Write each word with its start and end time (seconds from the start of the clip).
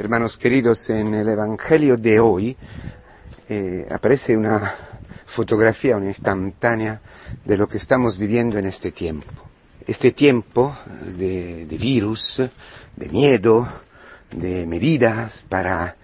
Hermanos 0.00 0.38
queridos, 0.38 0.88
en 0.88 1.12
el 1.12 1.28
Evangelio 1.28 1.98
de 1.98 2.20
hoy 2.20 2.56
eh, 3.50 3.86
aparece 3.90 4.34
una 4.34 4.72
fotografía, 5.26 5.98
una 5.98 6.06
instantánea 6.06 7.02
de 7.44 7.58
lo 7.58 7.68
que 7.68 7.76
estamos 7.76 8.16
viviendo 8.16 8.56
en 8.56 8.64
este 8.64 8.92
tiempo. 8.92 9.30
Este 9.86 10.12
tiempo 10.12 10.74
de, 11.18 11.66
virus, 11.78 12.40
de 12.96 13.08
miedo, 13.10 13.68
de 14.30 14.66
medidas 14.66 15.44
para, 15.46 15.94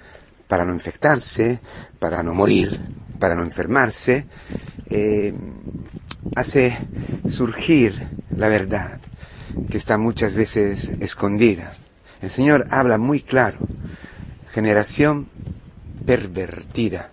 para 0.47 0.67
no 0.67 0.75
infectarse, 0.75 1.59
para 1.99 2.23
no 2.23 2.35
morir, 2.35 2.79
para 3.19 3.35
no 3.35 3.45
enfermarse, 3.45 4.27
eh, 4.91 5.33
hace 6.35 6.77
surgir 7.31 8.07
la 8.37 8.49
verdad 8.49 9.01
que 9.71 9.79
está 9.79 9.97
muchas 9.97 10.35
veces 10.35 10.91
escondida. 11.01 11.73
El 12.23 12.31
Señor 12.31 12.67
habla 12.71 12.99
muy 12.99 13.21
claro 13.21 13.59
generación 14.57 15.29
pervertida, 16.07 17.11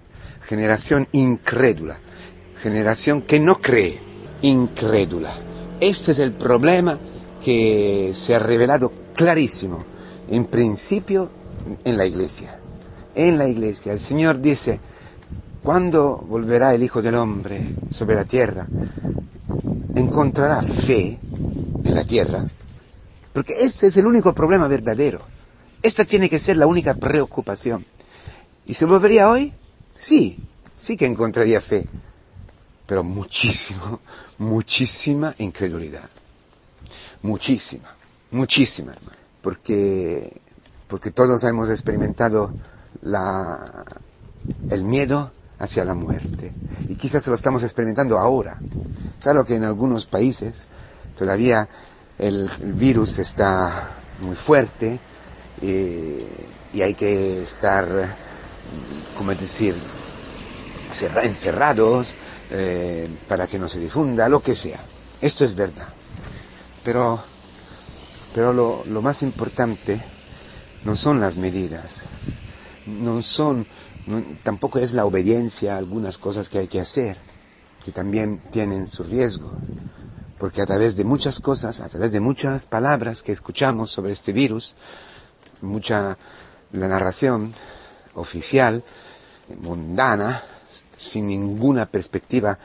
generación 0.47 1.09
incrédula, 1.11 1.97
generación 2.61 3.21
que 3.21 3.37
no 3.37 3.59
cree, 3.59 3.99
incrédula. 4.43 5.35
Este 5.81 6.11
es 6.11 6.19
el 6.19 6.31
problema 6.31 6.97
que 7.43 8.13
se 8.15 8.33
ha 8.33 8.39
revelado 8.39 8.93
clarísimo, 9.13 9.83
en 10.29 10.45
principio, 10.45 11.29
en 11.83 11.97
la 11.97 12.05
iglesia. 12.05 12.57
En 13.13 13.37
la 13.37 13.45
iglesia. 13.45 13.91
El 13.91 13.99
Señor 13.99 14.39
dice, 14.39 14.79
¿cuándo 15.61 16.23
volverá 16.25 16.73
el 16.73 16.81
Hijo 16.81 17.01
del 17.01 17.15
Hombre 17.15 17.75
sobre 17.91 18.15
la 18.15 18.23
tierra? 18.23 18.65
¿Encontrará 19.95 20.61
fe 20.61 21.19
en 21.83 21.93
la 21.93 22.05
tierra? 22.05 22.45
Porque 23.33 23.53
ese 23.53 23.87
es 23.87 23.97
el 23.97 24.05
único 24.05 24.33
problema 24.33 24.67
verdadero. 24.67 25.21
Esta 25.81 26.05
tiene 26.05 26.29
que 26.29 26.39
ser 26.39 26.57
la 26.57 26.67
única 26.67 26.93
preocupación. 26.93 27.85
¿Y 28.65 28.75
se 28.75 28.85
volvería 28.85 29.29
hoy? 29.29 29.53
Sí, 29.95 30.39
sí 30.81 30.95
que 30.95 31.05
encontraría 31.05 31.59
fe, 31.59 31.85
pero 32.85 33.03
muchísimo, 33.03 33.99
muchísima 34.37 35.35
incredulidad. 35.39 36.09
Muchísima, 37.21 37.95
muchísima, 38.31 38.93
porque, 39.41 40.41
porque 40.87 41.11
todos 41.11 41.43
hemos 41.45 41.69
experimentado 41.69 42.53
la, 43.01 43.85
el 44.69 44.83
miedo 44.83 45.31
hacia 45.59 45.85
la 45.85 45.93
muerte. 45.93 46.51
Y 46.89 46.95
quizás 46.95 47.25
lo 47.27 47.35
estamos 47.35 47.63
experimentando 47.63 48.17
ahora. 48.17 48.59
Claro 49.21 49.45
que 49.45 49.55
en 49.55 49.63
algunos 49.63 50.05
países 50.05 50.67
todavía 51.17 51.67
el 52.17 52.49
virus 52.59 53.19
está 53.19 53.91
muy 54.21 54.35
fuerte, 54.35 54.99
y 55.61 56.81
hay 56.81 56.93
que 56.95 57.41
estar, 57.41 57.87
como 59.17 59.33
decir, 59.33 59.75
encerrados 61.21 62.13
eh, 62.51 63.09
para 63.27 63.47
que 63.47 63.59
no 63.59 63.69
se 63.69 63.79
difunda, 63.79 64.27
lo 64.29 64.41
que 64.41 64.55
sea. 64.55 64.79
Esto 65.21 65.45
es 65.45 65.55
verdad. 65.55 65.87
Pero, 66.83 67.23
pero 68.33 68.53
lo, 68.53 69.01
más 69.01 69.23
importante 69.23 70.01
no 70.83 70.95
son 70.95 71.21
las 71.21 71.37
medidas, 71.37 72.03
no 72.87 73.21
son, 73.21 73.65
tampoco 74.43 74.79
es 74.79 74.93
la 74.93 75.05
obediencia 75.05 75.75
a 75.75 75.77
algunas 75.77 76.17
cosas 76.17 76.49
que 76.49 76.59
hay 76.59 76.67
que 76.67 76.81
hacer, 76.81 77.17
que 77.85 77.91
también 77.91 78.41
tienen 78.51 78.85
su 78.85 79.03
riesgo. 79.03 79.53
Porque 80.43 80.61
a 80.61 80.65
través 80.65 80.97
de 80.97 81.05
muchas 81.05 81.39
cosas, 81.39 81.79
a 81.79 81.87
través 81.87 82.11
de 82.11 82.19
muchas 82.19 82.65
palabras 82.65 83.23
que 83.23 83.31
escuchamos 83.31 83.91
sobre 83.91 84.11
este 84.11 84.33
virus, 84.33 84.75
mucha 85.61 86.17
la 86.73 86.89
narración 86.89 87.53
oficial, 88.15 88.83
mundana, 89.61 90.43
sin 90.97 91.27
ninguna 91.27 91.85
perspectiva 91.85 92.59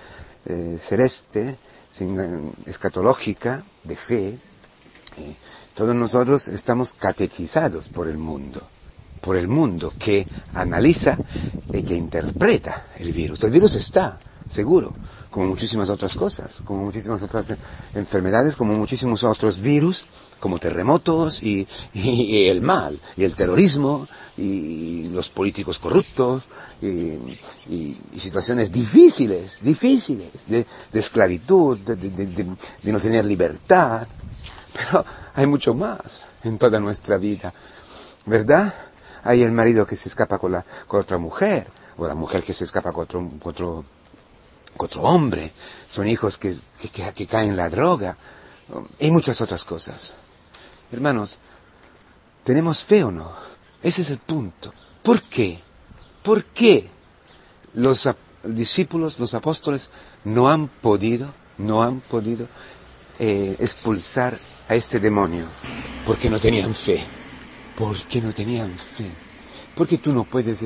eh, 0.45 0.77
celeste, 0.81 1.57
sin 1.93 2.19
eh, 2.19 2.53
escatológica, 2.67 3.63
de 3.85 3.95
fe. 3.95 4.37
Todos 5.77 5.95
nosotros 5.95 6.49
estamos 6.49 6.95
catequizados 6.95 7.91
por 7.91 8.09
el 8.09 8.19
mundo, 8.19 8.61
por 9.21 9.37
el 9.37 9.47
mundo 9.47 9.95
que 9.97 10.27
analiza 10.55 11.17
y 11.73 11.85
que 11.85 11.95
interpreta 11.95 12.89
el 12.97 13.13
virus. 13.13 13.45
El 13.45 13.53
virus 13.53 13.77
está, 13.77 14.19
seguro, 14.51 14.93
como 15.31 15.47
muchísimas 15.47 15.91
otras 15.91 16.15
cosas, 16.15 16.63
como 16.65 16.85
muchísimas 16.85 17.23
otras 17.23 17.53
enfermedades, 17.95 18.57
como 18.57 18.75
muchísimos 18.75 19.25
otros 19.25 19.59
virus, 19.61 20.07
como 20.41 20.59
terremotos 20.59 21.43
y, 21.43 21.67
el 22.49 22.63
mal, 22.63 22.99
y 23.17 23.25
el 23.25 23.35
terrorismo, 23.35 24.07
y 24.37 25.09
los 25.09 25.29
políticos 25.29 25.79
corruptos, 25.79 26.45
y, 26.81 27.97
situaciones 28.19 28.73
difíciles, 28.73 29.63
difíciles, 29.63 30.47
de, 30.47 30.67
esclavitud, 30.93 31.79
de, 31.79 32.47
no 32.93 33.01
tener 33.01 33.25
libertad. 33.25 34.07
Pero 34.73 35.05
hay 35.35 35.47
mucho 35.47 35.75
más 35.75 36.29
en 36.45 36.57
toda 36.59 36.79
nuestra 36.81 37.19
vida, 37.19 37.53
¿verdad? 38.27 38.73
Hay 39.25 39.43
el 39.43 39.53
marido 39.53 39.85
que 39.85 39.97
se 39.97 40.09
escapa 40.09 40.39
con, 40.39 40.53
la, 40.53 40.65
con 40.87 41.01
otra 41.01 41.19
mujer, 41.19 41.67
o 41.99 42.07
la 42.07 42.15
mujer 42.15 42.45
que 42.45 42.53
se 42.53 42.65
escapa 42.65 42.93
con 42.93 43.05
otro, 43.05 43.31
con 43.43 43.51
otro, 43.51 43.85
otro 44.77 45.03
hombre, 45.03 45.53
son 45.89 46.07
hijos 46.07 46.39
que, 46.39 46.55
que, 47.15 47.27
caen 47.27 47.51
en 47.51 47.57
la 47.57 47.69
droga, 47.69 48.17
y 48.99 49.11
muchas 49.11 49.41
otras 49.41 49.65
cosas. 49.65 50.15
Hermanos, 50.93 51.39
¿tenemos 52.45 52.83
fe 52.83 53.05
o 53.05 53.11
no? 53.11 53.33
Ese 53.83 54.03
es 54.03 54.11
el 54.11 54.19
punto. 54.19 54.73
¿Por 55.03 55.23
qué? 55.23 55.61
¿Por 56.23 56.45
qué 56.45 56.89
los 57.75 58.09
discípulos, 58.45 59.19
los 59.19 59.35
apóstoles, 59.35 59.91
no 60.25 60.49
han 60.49 60.69
podido, 60.69 61.33
no 61.59 61.83
han 61.83 62.01
podido 62.01 62.47
eh, 63.19 63.57
expulsar 63.59 64.39
a 64.69 64.75
este 64.75 65.01
demonio? 65.01 65.47
Porque 66.07 66.29
no 66.29 66.39
tenían 66.39 66.75
fe. 66.75 67.03
Porque 67.77 68.21
no 68.21 68.33
tenían 68.33 68.77
fe. 68.77 69.11
Porque 69.75 69.99
tú 69.99 70.13
no 70.13 70.25
puedes 70.25 70.61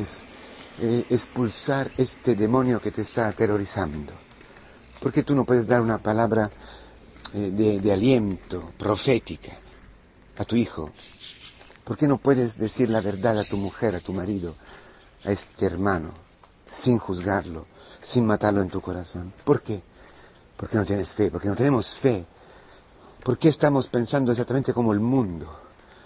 eh, 0.81 1.05
expulsar 1.11 1.91
este 1.97 2.35
demonio 2.35 2.81
que 2.81 2.91
te 2.91 3.03
está 3.03 3.29
aterrorizando. 3.29 4.13
Porque 5.01 5.23
tú 5.23 5.35
no 5.35 5.45
puedes 5.45 5.69
dar 5.69 5.81
una 5.81 5.99
palabra 5.99 6.51
eh, 7.35 7.79
de, 7.81 7.93
aliento, 7.93 8.73
profética 8.77 9.57
a 10.37 10.45
tu 10.45 10.55
hijo? 10.55 10.91
¿Por 11.83 11.97
qué 11.97 12.07
no 12.07 12.19
puedes 12.19 12.59
decir 12.59 12.91
la 12.91 13.01
verdad 13.01 13.39
a 13.39 13.45
tu 13.45 13.57
mujer, 13.57 13.95
a 13.95 14.01
tu 14.01 14.13
marido, 14.13 14.55
a 15.25 15.33
este 15.33 15.65
hermano, 15.65 16.13
sin 16.67 16.99
juzgarlo, 16.99 17.67
sin 18.03 18.27
matarlo 18.27 18.61
en 18.61 18.69
tu 18.69 18.83
corazón? 18.83 19.33
¿Por 19.45 19.63
qué? 19.63 19.83
Porque 20.59 20.77
no 20.77 20.85
tienes 20.85 21.15
fe, 21.15 21.31
porque 21.31 21.49
no 21.49 21.57
tenemos 21.57 21.95
fe. 21.95 22.27
¿Por 23.25 23.39
qué 23.39 23.49
estamos 23.49 23.89
pensando 23.89 24.31
exactamente 24.31 24.75
como 24.75 24.93
el 24.93 25.01
mundo? 25.01 25.51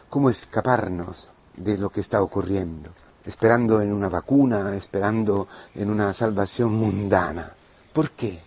¿Cómo 0.08 0.30
escaparnos 0.30 1.30
de 1.56 1.76
lo 1.76 1.90
que 1.90 2.00
está 2.00 2.22
ocurriendo? 2.22 2.94
Esperando 3.26 3.82
en 3.82 3.92
una 3.92 4.08
vacuna, 4.08 4.74
esperando 4.74 5.48
en 5.74 5.90
una 5.90 6.14
salvación 6.14 6.74
mundana. 6.74 7.52
¿Por 7.92 8.10
qué? 8.10 8.46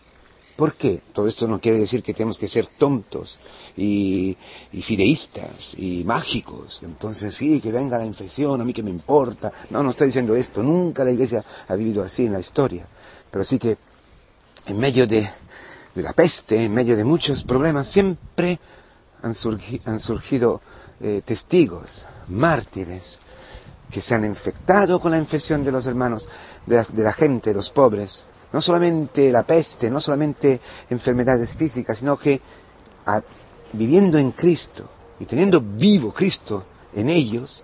¿Por 0.59 0.75
qué? 0.75 1.01
Todo 1.13 1.27
esto 1.27 1.47
no 1.47 1.61
quiere 1.61 1.79
decir 1.79 2.03
que 2.03 2.13
tenemos 2.13 2.37
que 2.37 2.49
ser 2.49 2.67
tontos 2.67 3.39
y, 3.77 4.35
fideístas 4.73 5.73
y 5.77 6.03
mágicos. 6.03 6.81
Entonces 6.83 7.33
sí, 7.33 7.61
que 7.61 7.71
venga 7.71 7.97
la 7.97 8.05
infección, 8.05 8.59
a 8.59 8.65
mí 8.65 8.73
que 8.73 8.83
me 8.83 8.89
importa. 8.89 9.53
No, 9.69 9.81
no 9.81 9.91
está 9.91 10.03
diciendo 10.03 10.35
esto. 10.35 10.61
Nunca 10.61 11.05
la 11.05 11.11
iglesia 11.11 11.45
ha 11.69 11.75
vivido 11.75 12.03
así 12.03 12.25
en 12.25 12.33
la 12.33 12.41
historia. 12.41 12.85
Pero 13.31 13.45
sí 13.45 13.57
que 13.57 13.77
en 14.65 14.77
medio 14.77 15.07
de, 15.07 15.25
la 15.95 16.11
peste, 16.11 16.65
en 16.65 16.73
medio 16.73 16.97
de 16.97 17.05
muchos 17.05 17.43
problemas, 17.43 17.87
siempre 17.87 18.59
han, 19.21 19.33
surgido 19.33 20.61
eh, 20.99 21.21
testigos, 21.23 22.03
mártires, 22.27 23.19
que 23.89 24.01
se 24.01 24.15
han 24.15 24.25
infectado 24.25 24.99
con 24.99 25.11
la 25.11 25.17
infección 25.17 25.63
de 25.63 25.71
los 25.71 25.85
hermanos, 25.85 26.27
de 26.65 27.03
la 27.03 27.11
gente, 27.11 27.53
los 27.53 27.69
pobres, 27.69 28.23
no 28.51 28.61
solamente 28.61 29.31
la 29.31 29.43
peste, 29.43 29.89
no 29.89 29.99
solamente 29.99 30.59
enfermedades 30.89 31.53
físicas, 31.53 31.97
sino 31.97 32.17
que 32.17 32.41
viviendo 33.73 34.17
en 34.17 34.31
Cristo 34.31 34.89
y 35.19 35.25
teniendo 35.25 35.61
vivo 35.61 36.13
Cristo 36.13 36.63
en 36.93 37.09
ellos, 37.09 37.63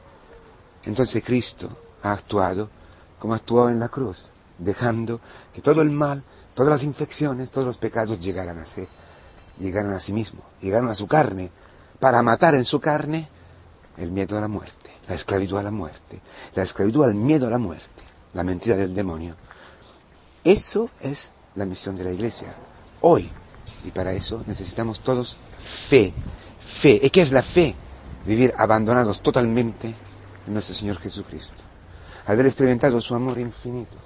entonces 0.86 1.24
Cristo 1.24 1.69
ha 2.04 2.12
actuado 2.12 2.69
como 3.19 3.33
actuó 3.33 3.69
en 3.69 3.80
la 3.80 3.89
cruz, 3.89 4.31
dejando 4.60 5.19
que 5.54 5.62
todo 5.62 5.81
el 5.81 5.92
mal, 5.92 6.24
todas 6.54 6.71
las 6.71 6.83
infecciones, 6.83 7.51
todos 7.51 7.66
los 7.66 7.78
pecados 7.78 8.19
llegaran 8.19 8.60
a 8.60 8.66
ser, 8.66 8.88
llegaran 9.57 9.94
a 9.94 10.00
sí 10.00 10.13
mismo, 10.13 10.44
llegaran 10.62 10.89
a 10.89 10.95
su 10.95 11.07
carne, 11.07 11.50
para 12.00 12.21
matar 12.21 12.56
en 12.56 12.66
su 12.66 12.80
carne 12.80 13.28
el 13.97 14.12
miedo 14.12 14.38
a 14.38 14.42
la 14.42 14.47
muerte, 14.47 14.92
la 15.07 15.15
esclavitud 15.15 15.57
a 15.57 15.63
la 15.63 15.71
muerte, 15.71 16.19
la 16.56 16.63
esclavitud 16.63 17.03
al 17.03 17.15
miedo 17.15 17.47
a 17.47 17.50
la 17.50 17.57
muerte, 17.57 18.03
la 18.33 18.44
mentira 18.44 18.75
del 18.75 18.94
demonio, 18.94 19.36
eso 20.45 20.88
es 21.01 21.33
la 21.56 21.65
misión 21.65 21.97
de 21.97 22.03
la 22.03 22.12
iglesia. 22.12 22.53
Hoy. 23.01 23.30
Y 23.83 23.89
para 23.89 24.13
eso 24.13 24.44
necesitamos 24.45 25.00
todos 25.00 25.38
fe. 25.59 26.13
Fe. 26.59 27.00
¿Y 27.01 27.09
qué 27.09 27.21
es 27.21 27.31
la 27.31 27.42
fe? 27.42 27.75
Vivir 28.27 28.53
abandonados 28.57 29.21
totalmente 29.21 29.88
en 30.45 30.53
nuestro 30.53 30.75
Señor 30.75 31.00
Jesucristo. 31.00 31.63
Haber 32.27 32.45
experimentado 32.45 33.01
su 33.01 33.15
amor 33.15 33.39
infinito. 33.39 33.97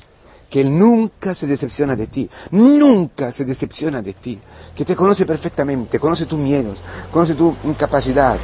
Que 0.49 0.61
Él 0.61 0.77
nunca 0.77 1.35
se 1.35 1.45
decepciona 1.45 1.95
de 1.95 2.07
ti, 2.07 2.27
nunca 2.51 3.31
se 3.31 3.45
decepciona 3.45 4.01
de 4.01 4.13
ti, 4.13 4.39
que 4.73 4.83
te 4.83 4.95
conoce 4.95 5.27
perfectamente, 5.27 5.99
conoce 5.99 6.25
tus 6.25 6.39
miedos, 6.39 6.79
conoce 7.11 7.35
tu 7.35 7.55
incapacidad, 7.65 8.35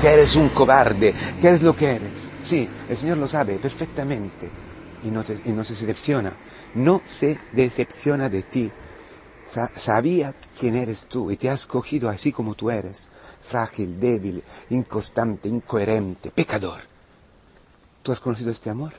que 0.00 0.12
eres 0.12 0.36
un 0.36 0.48
cobarde, 0.50 1.14
que 1.40 1.48
eres 1.48 1.62
lo 1.62 1.74
que 1.74 1.96
eres. 1.96 2.30
Sí, 2.42 2.68
el 2.88 2.96
Señor 2.96 3.18
lo 3.18 3.26
sabe 3.26 3.56
perfectamente 3.56 4.48
y 5.04 5.08
no, 5.08 5.24
y 5.44 5.52
no 5.52 5.64
se 5.64 5.74
decepciona, 5.74 6.32
no 6.74 7.00
se 7.04 7.38
decepciona 7.52 8.28
de 8.28 8.42
ti. 8.42 8.70
sabía 9.46 10.34
quién 10.58 10.76
eres 10.76 11.06
tú 11.06 11.30
y 11.30 11.36
te 11.36 11.48
ha 11.48 11.54
escogido 11.54 12.08
así 12.08 12.32
como 12.32 12.54
tú 12.54 12.70
eres, 12.70 13.08
frágil, 13.40 13.98
débil, 14.00 14.42
inconstante, 14.70 15.48
incoherente, 15.48 16.30
pecador. 16.30 16.80
¿Tú 18.02 18.12
has 18.12 18.20
conocido 18.20 18.50
este 18.50 18.70
amor? 18.70 18.92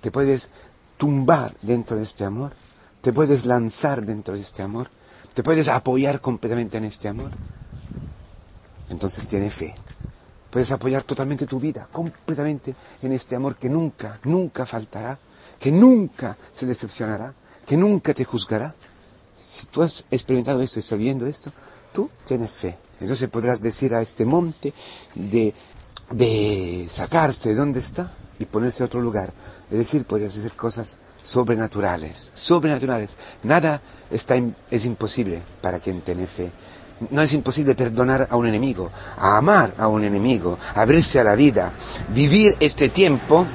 ¿Te 0.00 0.10
puedes 0.10 0.48
tumbar 0.96 1.54
dentro 1.62 1.96
de 1.96 2.02
este 2.02 2.24
amor? 2.24 2.52
¿Te 3.00 3.12
puedes 3.12 3.46
lanzar 3.46 4.04
dentro 4.04 4.34
de 4.34 4.40
este 4.40 4.62
amor? 4.62 4.88
¿Te 5.34 5.42
puedes 5.42 5.68
apoyar 5.68 6.20
completamente 6.20 6.76
en 6.76 6.84
este 6.84 7.08
amor? 7.08 7.30
Entonces 8.90 9.26
tiene 9.26 9.50
fe. 9.50 9.74
Puedes 10.52 10.70
apoyar 10.70 11.02
totalmente 11.02 11.46
tu 11.46 11.58
vida, 11.58 11.88
completamente 11.90 12.74
en 13.00 13.12
este 13.12 13.34
amor 13.34 13.56
que 13.56 13.70
nunca, 13.70 14.20
nunca 14.24 14.66
faltará, 14.66 15.18
que 15.58 15.72
nunca 15.72 16.36
se 16.52 16.66
decepcionará, 16.66 17.32
que 17.64 17.74
nunca 17.74 18.12
te 18.12 18.24
juzgará. 18.24 18.74
Si 19.34 19.64
tú 19.68 19.80
has 19.82 20.04
experimentado 20.10 20.60
esto 20.60 20.78
y 20.78 20.82
sabiendo 20.82 21.24
esto, 21.24 21.50
tú 21.90 22.10
tienes 22.26 22.52
fe. 22.52 22.76
Entonces 23.00 23.30
podrás 23.30 23.62
decir 23.62 23.94
a 23.94 24.02
este 24.02 24.26
monte 24.26 24.74
de, 25.14 25.54
de 26.10 26.86
sacarse 26.86 27.48
de 27.48 27.54
donde 27.54 27.80
está 27.80 28.12
y 28.38 28.44
ponerse 28.44 28.82
a 28.82 28.86
otro 28.86 29.00
lugar. 29.00 29.32
Es 29.70 29.78
decir, 29.78 30.04
podrías 30.04 30.36
hacer 30.36 30.52
cosas 30.52 30.98
sobrenaturales, 31.22 32.30
sobrenaturales. 32.34 33.16
Nada 33.42 33.80
está, 34.10 34.34
es 34.70 34.84
imposible 34.84 35.42
para 35.62 35.80
quien 35.80 36.02
tiene 36.02 36.26
fe. 36.26 36.52
No 37.10 37.22
es 37.22 37.32
imposible 37.32 37.74
perdonar 37.74 38.28
a 38.30 38.36
un 38.36 38.46
enemigo, 38.46 38.90
a 39.18 39.38
amar 39.38 39.74
a 39.78 39.88
un 39.88 40.04
enemigo, 40.04 40.58
abrirse 40.74 41.20
a 41.20 41.24
la 41.24 41.36
vida, 41.36 41.72
vivir 42.08 42.56
este 42.60 42.88
tiempo 42.88 43.46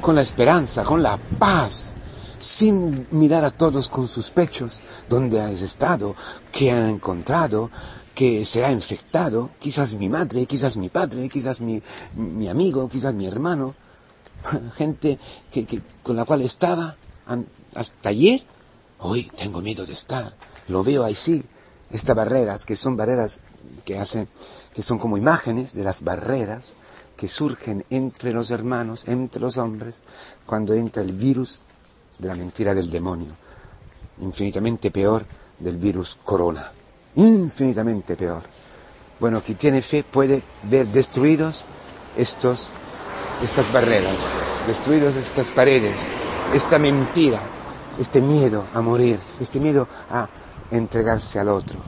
con 0.00 0.14
la 0.14 0.22
esperanza, 0.22 0.84
con 0.84 1.02
la 1.02 1.18
paz, 1.38 1.92
sin 2.38 3.06
mirar 3.10 3.44
a 3.44 3.50
todos 3.50 3.88
con 3.88 4.06
sus 4.06 4.30
pechos, 4.30 4.80
dónde 5.08 5.40
has 5.40 5.62
estado, 5.62 6.14
qué 6.52 6.72
han 6.72 6.90
encontrado, 6.90 7.70
que 8.14 8.44
será 8.44 8.70
infectado, 8.70 9.50
quizás 9.58 9.94
mi 9.94 10.08
madre, 10.08 10.46
quizás 10.46 10.76
mi 10.76 10.88
padre, 10.88 11.28
quizás 11.28 11.60
mi, 11.60 11.82
mi 12.14 12.48
amigo, 12.48 12.88
quizás 12.88 13.14
mi 13.14 13.26
hermano, 13.26 13.74
gente 14.76 15.18
que, 15.50 15.66
que, 15.66 15.80
con 16.02 16.16
la 16.16 16.24
cual 16.24 16.42
estaba 16.42 16.96
hasta 17.74 18.08
ayer, 18.10 18.42
hoy 18.98 19.30
tengo 19.36 19.62
miedo 19.62 19.84
de 19.86 19.94
estar, 19.94 20.32
lo 20.68 20.84
veo 20.84 21.04
así, 21.04 21.42
estas 21.94 22.16
barreras 22.16 22.66
que 22.66 22.74
son 22.74 22.96
barreras 22.96 23.40
que 23.84 23.98
hacen, 23.98 24.28
que 24.74 24.82
son 24.82 24.98
como 24.98 25.16
imágenes 25.16 25.74
de 25.74 25.84
las 25.84 26.02
barreras 26.02 26.74
que 27.16 27.28
surgen 27.28 27.84
entre 27.88 28.32
los 28.32 28.50
hermanos, 28.50 29.04
entre 29.06 29.40
los 29.40 29.58
hombres, 29.58 30.02
cuando 30.44 30.74
entra 30.74 31.04
el 31.04 31.12
virus 31.12 31.62
de 32.18 32.26
la 32.26 32.34
mentira 32.34 32.74
del 32.74 32.90
demonio, 32.90 33.36
infinitamente 34.18 34.90
peor 34.90 35.24
del 35.60 35.76
virus 35.76 36.18
corona, 36.24 36.72
infinitamente 37.14 38.16
peor. 38.16 38.42
Bueno, 39.20 39.40
quien 39.40 39.56
tiene 39.56 39.80
fe 39.80 40.02
puede 40.02 40.42
ver 40.64 40.88
destruidos 40.88 41.64
estos, 42.16 42.70
estas 43.40 43.72
barreras, 43.72 44.30
destruidos 44.66 45.14
estas 45.14 45.52
paredes, 45.52 46.06
esta 46.52 46.80
mentira, 46.80 47.40
este 48.00 48.20
miedo 48.20 48.64
a 48.74 48.82
morir, 48.82 49.20
este 49.38 49.60
miedo 49.60 49.86
a 50.10 50.28
entregarse 50.70 51.38
al 51.38 51.48
otro. 51.48 51.78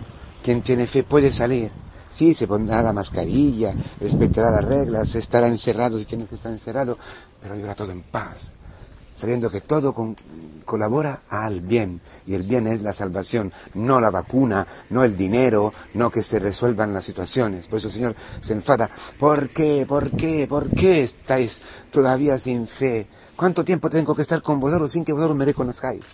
Quien 0.43 0.63
tiene 0.63 0.87
fe 0.87 1.03
puede 1.03 1.33
salir. 1.33 1.71
Sí, 2.09 2.35
se 2.35 2.47
pondrá 2.47 2.83
la 2.83 2.93
mascarilla, 2.93 3.75
respetará 4.01 4.51
las 4.51 4.65
reglas, 4.65 5.15
estará 5.17 5.49
encerrado 5.49 5.99
si 5.99 6.05
tiene 6.05 6.27
que 6.27 6.37
estar 6.37 6.53
encerrado, 6.53 6.97
pero 7.43 7.57
llora 7.57 7.75
todo 7.75 7.91
en 7.91 8.03
paz, 8.03 8.53
sabiendo 9.13 9.51
que 9.51 9.61
todo 9.61 9.95
colabora 10.65 11.23
al 11.29 11.61
bien, 11.63 12.01
y 12.27 12.35
el 12.35 12.45
bien 12.45 12.69
es 12.69 12.81
la 12.81 12.93
salvación, 12.93 13.53
no 13.75 14.01
la 14.01 14.11
vacuna, 14.11 14.67
no 14.91 15.03
el 15.03 15.17
dinero, 15.17 15.73
no 15.95 16.11
que 16.11 16.23
se 16.23 16.39
resuelvan 16.39 16.95
las 16.95 17.05
situaciones. 17.05 17.67
Por 17.67 17.79
eso 17.79 17.89
el 17.89 17.95
Señor 17.95 18.17
se 18.41 18.53
enfada. 18.53 18.89
¿Por 19.19 19.51
qué? 19.51 19.85
¿Por 19.87 20.13
qué? 20.13 20.47
¿Por 20.49 20.71
qué 20.71 21.03
estáis 21.03 21.61
todavía 21.91 22.39
sin 22.39 22.69
fe? 22.69 23.09
¿Cuánto 23.35 23.65
tiempo 23.65 23.91
tengo 23.91 24.15
que 24.15 24.23
estar 24.23 24.41
con 24.43 24.61
vosotros 24.61 24.93
sin 24.93 25.05
que 25.05 25.13
vosotros 25.13 25.37
me 25.37 25.45
reconozcáis? 25.45 26.05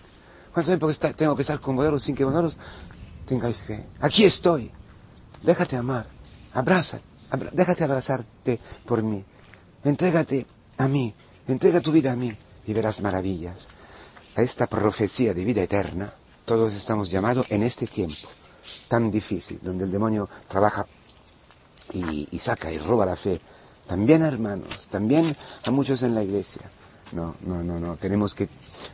¿Cuánto 0.53 0.69
tiempo 0.69 0.91
tengo 1.15 1.35
que 1.35 1.41
estar 1.41 1.59
con 1.59 1.75
vosotros 1.75 2.03
sin 2.03 2.15
que 2.15 2.23
vosotros 2.23 2.57
tengáis 3.25 3.63
fe? 3.63 3.83
Aquí 4.01 4.23
estoy. 4.23 4.71
Déjate 5.41 5.75
amar. 5.75 6.05
Abraza. 6.53 6.99
déjate 7.53 7.83
abrazarte 7.83 8.59
por 8.85 9.01
mí. 9.01 9.25
Entrégate 9.83 10.45
a 10.77 10.87
mí. 10.87 11.13
Entrega 11.47 11.81
tu 11.81 11.91
vida 11.91 12.11
a 12.11 12.15
mí 12.15 12.31
y 12.67 12.73
verás 12.73 13.01
maravillas. 13.01 13.67
A 14.35 14.43
esta 14.43 14.67
profecía 14.67 15.33
de 15.33 15.43
vida 15.43 15.63
eterna, 15.63 16.13
todos 16.45 16.73
estamos 16.73 17.09
llamados 17.09 17.51
en 17.51 17.63
este 17.63 17.87
tiempo 17.87 18.29
tan 18.87 19.11
difícil, 19.11 19.59
donde 19.61 19.85
el 19.85 19.91
demonio 19.91 20.29
trabaja 20.47 20.85
y, 21.91 22.27
y 22.31 22.39
saca 22.39 22.71
y 22.71 22.77
roba 22.77 23.05
la 23.05 23.15
fe. 23.15 23.39
También 23.87 24.23
a 24.23 24.27
hermanos, 24.27 24.87
también 24.89 25.25
a 25.65 25.71
muchos 25.71 26.03
en 26.03 26.15
la 26.15 26.23
iglesia. 26.23 26.61
No, 27.11 27.35
no, 27.41 27.63
no, 27.63 27.79
no. 27.79 27.97
Tenemos 27.97 28.33
que 28.33 28.47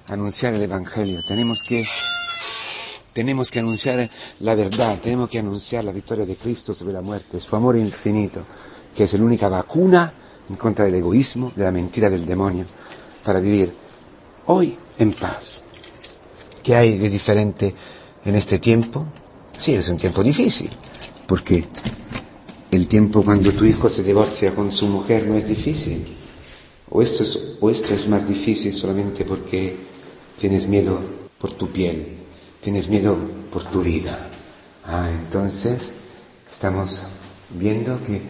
anunciar 0.09 0.53
el 0.53 0.63
Evangelio, 0.63 1.21
tenemos 1.27 1.63
que, 1.63 1.85
tenemos 3.13 3.51
que 3.51 3.59
anunciar 3.59 4.09
la 4.39 4.56
verdad, 4.56 4.97
tenemos 5.01 5.29
que 5.29 5.39
anunciar 5.39 5.85
la 5.85 5.91
victoria 5.91 6.25
de 6.25 6.35
Cristo 6.35 6.73
sobre 6.73 6.94
la 6.94 7.01
muerte, 7.01 7.39
su 7.39 7.56
amor 7.56 7.77
infinito, 7.77 8.44
que 8.95 9.03
es 9.03 9.13
la 9.13 9.23
única 9.23 9.50
vacuna 9.50 10.11
en 10.50 10.56
contra 10.56 10.85
del 10.85 10.95
egoísmo, 10.95 11.51
de 11.56 11.63
la 11.63 11.71
mentira 11.71 12.09
del 12.09 12.25
demonio, 12.25 12.65
para 13.23 13.39
vivir 13.39 13.71
hoy 14.47 14.77
en 14.97 15.11
paz. 15.13 15.65
¿Qué 16.63 16.75
hay 16.75 16.97
de 16.97 17.09
diferente 17.09 17.73
en 18.25 18.35
este 18.35 18.59
tiempo? 18.59 19.06
Sí, 19.56 19.75
es 19.75 19.89
un 19.89 19.97
tiempo 19.97 20.23
difícil, 20.23 20.71
porque 21.27 21.65
el 22.71 22.88
tiempo 22.88 23.23
cuando 23.23 23.51
tu 23.51 23.65
hijo 23.65 23.89
se 23.89 24.03
divorcia 24.03 24.56
con 24.56 24.71
su 24.71 24.88
mujer 24.88 25.27
no 25.27 25.35
es 25.35 25.47
difícil. 25.47 26.03
Esto 27.01 27.23
es, 27.23 27.57
o 27.59 27.69
esto 27.69 27.94
es 27.94 28.07
más 28.07 28.27
difícil 28.27 28.73
solamente 28.73 29.23
porque 29.23 29.88
tienes 30.39 30.67
miedo 30.67 30.99
por 31.39 31.51
tu 31.51 31.69
piel, 31.69 32.17
tienes 32.61 32.89
miedo 32.89 33.17
por 33.51 33.63
tu 33.63 33.81
vida. 33.81 34.17
Ah, 34.85 35.09
entonces 35.11 35.97
estamos 36.51 37.03
viendo 37.51 38.01
que 38.03 38.21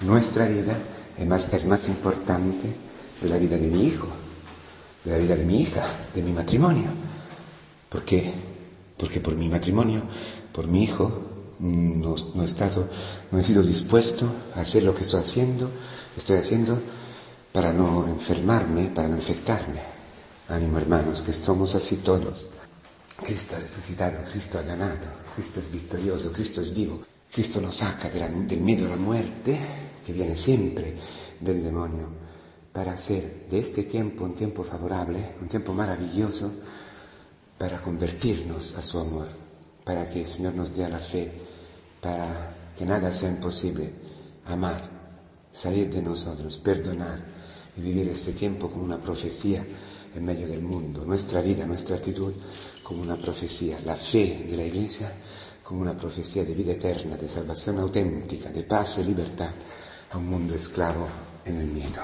nuestra 0.00 0.46
vida 0.46 0.76
es 1.18 1.66
más, 1.66 1.88
importante 1.88 2.74
de 3.20 3.28
la 3.28 3.38
vida 3.38 3.58
de 3.58 3.68
mi 3.68 3.84
hijo, 3.84 4.06
de 5.04 5.12
la 5.12 5.18
vida 5.18 5.36
de 5.36 5.44
mi 5.44 5.60
hija, 5.60 5.84
de 6.14 6.22
mi 6.22 6.32
matrimonio. 6.32 6.88
¿Por 7.88 8.04
qué? 8.04 8.32
Porque 8.96 9.20
por 9.20 9.34
mi 9.34 9.48
matrimonio, 9.48 10.02
por 10.52 10.66
mi 10.68 10.84
hijo, 10.84 11.12
no, 11.60 12.14
no, 12.34 12.42
he 12.42 12.46
estado, 12.46 12.88
no 13.30 13.38
he 13.38 13.42
sido 13.42 13.62
dispuesto 13.62 14.30
a 14.54 14.60
hacer 14.60 14.84
lo 14.84 14.94
que 14.94 15.02
estoy 15.02 15.20
haciendo, 15.20 15.70
estoy 16.16 16.38
haciendo 16.38 16.78
para 17.52 17.72
no 17.72 18.06
enfermarme, 18.06 18.86
para 18.94 19.08
no 19.08 19.16
infectarme. 19.16 19.97
Ánimo 20.48 20.78
hermanos, 20.78 21.20
que 21.22 21.32
somos 21.34 21.74
así 21.74 21.96
todos. 21.96 22.48
Cristo 23.22 23.56
ha 23.56 23.58
resucitado, 23.58 24.18
Cristo 24.30 24.58
ha 24.58 24.62
ganado, 24.62 25.06
Cristo 25.34 25.60
es 25.60 25.72
victorioso, 25.72 26.32
Cristo 26.32 26.62
es 26.62 26.74
vivo. 26.74 27.02
Cristo 27.30 27.60
nos 27.60 27.76
saca 27.76 28.08
del 28.08 28.60
miedo 28.60 28.86
a 28.86 28.90
la 28.90 28.96
muerte, 28.96 29.58
que 30.06 30.12
viene 30.14 30.34
siempre 30.34 30.96
del 31.40 31.62
demonio, 31.62 32.08
para 32.72 32.92
hacer 32.92 33.48
de 33.50 33.58
este 33.58 33.82
tiempo 33.82 34.24
un 34.24 34.32
tiempo 34.32 34.64
favorable, 34.64 35.36
un 35.42 35.48
tiempo 35.48 35.74
maravilloso, 35.74 36.50
para 37.58 37.82
convertirnos 37.82 38.76
a 38.76 38.82
su 38.82 39.00
amor, 39.00 39.28
para 39.84 40.08
que 40.08 40.20
el 40.20 40.26
Señor 40.26 40.54
nos 40.54 40.74
dé 40.74 40.88
la 40.88 40.98
fe, 40.98 41.30
para 42.00 42.56
que 42.74 42.86
nada 42.86 43.12
sea 43.12 43.28
imposible, 43.28 43.92
amar, 44.46 44.80
salir 45.52 45.90
de 45.90 46.00
nosotros, 46.00 46.56
perdonar 46.56 47.22
y 47.76 47.82
vivir 47.82 48.08
este 48.08 48.32
tiempo 48.32 48.70
como 48.70 48.84
una 48.84 48.98
profecía 48.98 49.62
en 50.14 50.24
medio 50.24 50.46
del 50.46 50.62
mundo, 50.62 51.04
nuestra 51.04 51.40
vida, 51.42 51.66
nuestra 51.66 51.96
actitud 51.96 52.32
como 52.84 53.02
una 53.02 53.16
profecía, 53.16 53.78
la 53.84 53.94
fe 53.94 54.46
de 54.48 54.56
la 54.56 54.64
Iglesia 54.64 55.12
como 55.62 55.82
una 55.82 55.96
profecía 55.96 56.44
de 56.44 56.54
vida 56.54 56.72
eterna, 56.72 57.16
de 57.16 57.28
salvación 57.28 57.78
auténtica, 57.78 58.50
de 58.50 58.62
paz 58.62 58.98
y 58.98 59.04
libertad 59.04 59.50
a 60.12 60.16
un 60.16 60.26
mundo 60.26 60.54
esclavo 60.54 61.06
en 61.44 61.58
el 61.58 61.66
miedo. 61.66 62.02